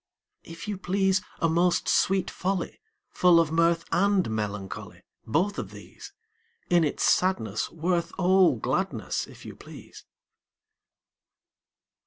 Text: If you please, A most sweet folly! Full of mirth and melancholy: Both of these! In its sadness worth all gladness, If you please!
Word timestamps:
If 0.43 0.67
you 0.67 0.79
please, 0.79 1.21
A 1.41 1.47
most 1.47 1.87
sweet 1.87 2.31
folly! 2.31 2.81
Full 3.11 3.39
of 3.39 3.51
mirth 3.51 3.85
and 3.91 4.27
melancholy: 4.31 5.03
Both 5.27 5.59
of 5.59 5.69
these! 5.69 6.11
In 6.71 6.83
its 6.83 7.03
sadness 7.03 7.69
worth 7.69 8.11
all 8.17 8.55
gladness, 8.55 9.27
If 9.27 9.45
you 9.45 9.55
please! 9.55 10.05